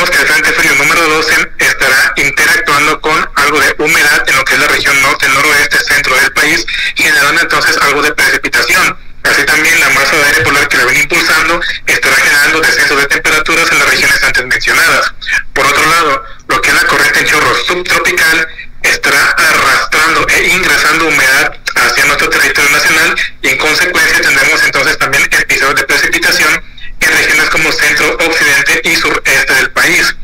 decimos 0.00 0.10
que 0.10 0.22
el 0.22 0.28
Frente 0.28 0.52
Frío 0.52 0.74
número 0.76 1.08
12 1.08 1.50
estará 1.58 2.12
interactuando 2.16 3.00
con 3.00 3.30
algo 3.36 3.60
de 3.60 3.74
humedad 3.78 4.24
en 4.26 4.36
lo 4.36 4.44
que 4.44 4.54
es 4.54 4.60
la 4.60 4.68
región 4.68 5.02
norte, 5.02 5.28
noroeste, 5.28 5.78
centro 5.78 6.16
del 6.16 6.32
país, 6.32 6.64
generando 6.94 7.42
entonces 7.42 7.76
algo 7.82 8.02
de 8.02 8.12
precipitación. 8.12 8.96
Así 9.24 9.44
también 9.44 9.78
la 9.80 9.90
masa 9.90 10.16
de 10.16 10.24
aire 10.24 10.40
polar 10.42 10.68
que 10.68 10.78
la 10.78 10.84
viene 10.84 11.02
impulsando 11.02 11.60
estará 11.86 12.16
generando 12.16 12.60
descenso 12.60 12.96
de 12.96 13.06
temperaturas 13.06 13.70
en 13.70 13.78
las 13.78 13.90
regiones 13.90 14.22
antes 14.22 14.46
mencionadas. 14.46 15.12
Por 15.52 15.66
otro 15.66 15.84
lado, 15.84 16.24
lo 16.48 16.62
que 16.62 16.70
es 16.70 16.74
la 16.74 16.84
corriente 16.88 17.20
en 17.20 17.26
chorro 17.26 17.54
subtropical 17.66 18.48
estará 18.82 19.22
arrastrando 19.36 20.26
e 20.28 20.48
ingresando 20.48 21.08
humedad 21.08 21.54
hacia 21.74 22.06
nuestro 22.06 22.30
territorio 22.30 22.70
nacional 22.70 23.14
y 23.42 23.48
en 23.48 23.58
consecuencia 23.58 24.20
tendremos 24.22 24.62
entonces 24.64 24.96
también 24.96 25.24
episodios 25.24 25.76
de 25.76 25.84
precipitación 25.84 26.62
en 27.00 27.16
regiones 27.16 27.50
como 27.50 27.72
centro, 27.72 28.14
occidente 28.14 28.80
y 28.84 28.96
sureste 28.96 29.54
del 29.54 29.70
país. 29.70 30.14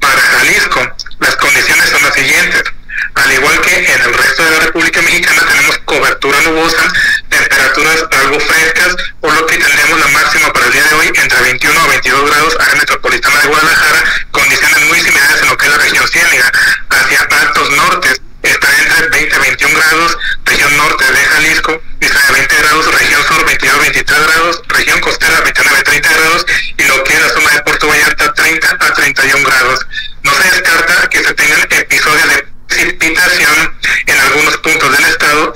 Para 0.00 0.20
Jalisco, 0.20 0.80
las 1.20 1.36
condiciones 1.36 1.88
son 1.88 2.02
las 2.02 2.14
siguientes. 2.14 2.62
Al 3.14 3.32
igual 3.32 3.60
que 3.60 3.94
en 3.94 4.02
el 4.02 4.14
resto 4.14 4.44
de 4.44 4.50
la 4.50 4.60
República 4.60 5.02
Mexicana 5.02 5.42
tenemos 5.48 5.78
temperaturas 7.28 8.04
algo 8.10 8.40
frescas, 8.40 8.96
por 9.20 9.32
lo 9.32 9.46
que 9.46 9.58
tendremos 9.58 10.00
la 10.00 10.08
máxima 10.08 10.52
para 10.52 10.66
el 10.66 10.72
día 10.72 10.82
de 10.82 10.94
hoy 10.94 11.12
entre 11.14 11.40
21 11.40 11.80
a 11.80 11.86
22 11.86 12.30
grados 12.30 12.56
área 12.58 12.74
metropolitana 12.74 13.40
de 13.40 13.48
Guadalajara, 13.48 14.04
condiciones 14.32 14.80
muy 14.86 15.00
similares 15.00 15.40
en 15.40 15.48
lo 15.48 15.56
que 15.56 15.66
es 15.66 15.72
la 15.72 15.78
región 15.78 16.08
ciénega. 16.08 16.52
Hacia 16.90 17.20
altos 17.20 17.70
nortes 17.70 18.20
está 18.42 18.68
entre 18.76 19.08
20 19.08 19.36
a 19.36 19.38
21 19.38 19.78
grados, 19.78 20.18
región 20.44 20.76
norte 20.76 21.04
de 21.12 21.24
Jalisco, 21.24 21.82
a 22.28 22.32
20 22.32 22.56
grados, 22.56 22.94
región 22.98 23.24
sur 23.24 23.44
22 23.46 23.74
a 23.74 23.78
23 23.78 24.26
grados, 24.26 24.62
región 24.68 25.00
costera 25.00 25.40
29 25.40 25.78
a 25.78 25.84
30 25.84 26.08
grados 26.12 26.46
y 26.76 26.84
lo 26.84 27.04
que 27.04 27.12
es 27.12 27.20
la 27.20 27.28
zona 27.28 27.50
de 27.50 27.62
Puerto 27.62 27.88
Vallarta 27.88 28.34
30 28.34 28.76
a 28.80 28.94
31 28.94 29.48
grados. 29.48 29.86
No 30.24 30.32
se 30.34 30.50
descarta 30.50 31.08
que 31.08 31.22
se 31.22 31.34
tengan 31.34 31.60
episodios 31.70 32.28
de 32.28 32.48
precipitación 32.68 33.78
en 34.06 34.20
algunos 34.20 34.56
puntos 34.58 34.96
del 34.96 35.04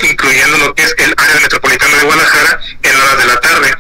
incluyendo 0.01 0.59
lo 0.59 0.75
que 0.75 0.83
es 0.83 0.95
el 0.99 1.15
área 1.17 1.41
metropolitana 1.41 1.97
de 1.97 2.05
Guadalajara 2.05 2.61
en 2.83 2.97
horas 2.97 3.19
de 3.19 3.27
la 3.27 3.41
tarde. 3.41 3.75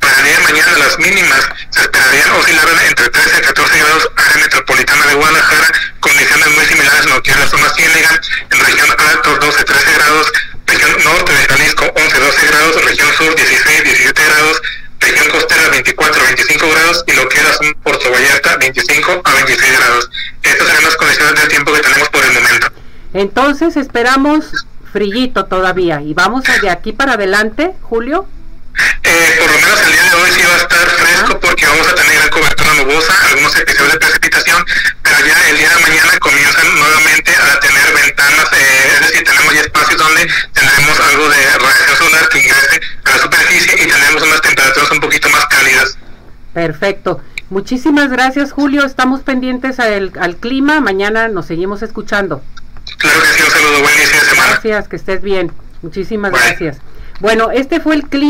Para 0.00 0.18
el 0.18 0.24
día 0.24 0.36
de 0.36 0.42
mañana 0.44 0.78
las 0.78 0.98
mínimas 0.98 1.48
se 1.70 1.80
esperarían 1.80 2.30
oscilar 2.30 2.68
entre 2.88 3.08
13 3.08 3.36
a 3.36 3.40
14 3.40 3.78
grados 3.78 4.08
área 4.16 4.44
metropolitana 4.44 5.06
de 5.06 5.14
Guadalajara, 5.14 5.72
condiciones 6.00 6.54
muy 6.54 6.64
similares 6.66 7.04
en 7.04 7.10
lo 7.10 7.22
que 7.22 7.30
es 7.30 7.38
la 7.38 7.46
zona 7.48 7.68
ciénega, 7.70 8.20
en 8.50 8.60
región 8.60 8.88
altos 8.96 9.40
12 9.40 9.64
13 9.64 9.92
grados, 9.94 10.32
región 10.66 11.04
norte 11.04 11.32
de 11.32 11.44
Jalisco 11.48 11.84
11 11.96 12.18
12 12.20 12.46
grados, 12.46 12.84
región 12.84 13.12
sur 13.14 13.34
16 13.34 13.84
17 13.84 14.24
grados, 14.24 14.62
región 15.00 15.30
costera 15.30 15.68
24 15.70 16.24
25 16.24 16.70
grados 16.70 17.04
y 17.06 17.12
lo 17.12 17.28
que 17.28 17.38
es 17.38 17.44
la 17.44 17.52
zona 17.52 17.72
Puerto 17.82 18.10
Vallarta 18.10 18.56
25 18.56 19.22
a 19.24 19.34
26 19.34 19.78
grados. 19.78 20.10
Estas 20.42 20.68
son 20.68 20.84
las 20.84 20.96
condiciones 20.96 21.40
del 21.40 21.48
tiempo 21.48 21.72
que 21.72 21.80
tenemos 21.80 22.08
por 22.10 22.24
el 22.24 22.32
momento. 22.32 22.66
Entonces 23.14 23.76
esperamos 23.76 24.66
frillito 24.96 25.44
todavía 25.44 26.00
y 26.00 26.14
vamos 26.14 26.44
de 26.62 26.70
aquí 26.70 26.92
para 26.92 27.12
adelante, 27.20 27.74
Julio. 27.82 28.26
Eh, 29.04 29.36
por 29.38 29.50
lo 29.52 29.58
menos 29.60 29.78
el 29.82 29.92
día 29.92 30.02
de 30.04 30.14
hoy 30.16 30.30
sí 30.32 30.40
va 30.40 30.54
a 30.54 30.56
estar 30.56 30.88
fresco 30.88 31.38
porque 31.38 31.66
vamos 31.66 31.86
a 31.86 31.94
tener 31.94 32.14
gran 32.14 32.30
cobertura 32.30 32.74
nubosa, 32.80 33.12
algunos 33.28 33.54
episodios 33.58 33.92
de 33.92 33.98
precipitación, 33.98 34.64
pero 35.02 35.18
ya 35.18 35.50
el 35.50 35.58
día 35.58 35.68
de 35.68 35.80
mañana 35.82 36.18
comienzan 36.18 36.78
nuevamente 36.78 37.30
a 37.36 37.60
tener 37.60 37.92
ventanas, 37.92 38.48
eh, 38.54 38.88
es 38.94 39.00
decir, 39.00 39.24
tenemos 39.24 39.54
ya 39.54 39.60
espacios 39.60 39.98
donde 40.00 40.30
tendremos 40.54 41.00
algo 41.00 41.28
de 41.28 41.44
radiación 41.58 41.96
solar 41.98 42.28
que 42.30 42.38
ingrese 42.38 42.80
a 43.04 43.10
la 43.10 43.18
superficie 43.18 43.74
y 43.74 43.86
tendremos 43.86 44.22
unas 44.22 44.40
temperaturas 44.40 44.90
un 44.92 45.00
poquito 45.00 45.28
más 45.28 45.46
cálidas. 45.46 45.98
Perfecto. 46.54 47.20
Muchísimas 47.50 48.08
gracias, 48.10 48.50
Julio. 48.50 48.86
Estamos 48.86 49.20
pendientes 49.20 49.78
al, 49.78 50.12
al 50.18 50.36
clima. 50.36 50.80
Mañana 50.80 51.28
nos 51.28 51.44
seguimos 51.44 51.82
escuchando. 51.82 52.42
Claro 52.98 53.20
que 53.20 53.26
sí, 53.26 53.42
un 53.42 53.50
saludo, 53.50 53.82
buen 53.82 53.94
inicio 53.94 54.20
de 54.20 54.26
semana. 54.26 54.45
Gracias, 54.62 54.88
que 54.88 54.96
estés 54.96 55.22
bien. 55.22 55.52
Muchísimas 55.82 56.32
gracias. 56.32 56.78
Bueno, 57.20 57.50
este 57.50 57.80
fue 57.80 57.94
el 57.94 58.04
clima. 58.04 58.24